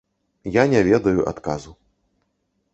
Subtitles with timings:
[0.55, 1.77] Я не ведаю адказу.